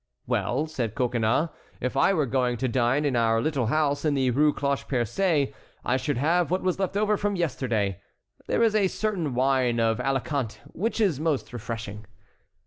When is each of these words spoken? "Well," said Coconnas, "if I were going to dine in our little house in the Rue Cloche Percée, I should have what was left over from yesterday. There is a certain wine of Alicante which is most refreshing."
"Well," 0.25 0.65
said 0.65 0.95
Coconnas, 0.95 1.49
"if 1.79 1.95
I 1.95 2.11
were 2.11 2.25
going 2.25 2.57
to 2.57 2.67
dine 2.67 3.05
in 3.05 3.15
our 3.15 3.39
little 3.39 3.67
house 3.67 4.03
in 4.03 4.15
the 4.15 4.31
Rue 4.31 4.51
Cloche 4.51 4.87
Percée, 4.89 5.53
I 5.85 5.95
should 5.97 6.17
have 6.17 6.49
what 6.49 6.63
was 6.63 6.79
left 6.79 6.97
over 6.97 7.17
from 7.17 7.35
yesterday. 7.35 8.01
There 8.47 8.63
is 8.63 8.73
a 8.73 8.87
certain 8.87 9.35
wine 9.35 9.79
of 9.79 9.99
Alicante 9.99 10.59
which 10.73 10.99
is 10.99 11.19
most 11.19 11.53
refreshing." 11.53 12.05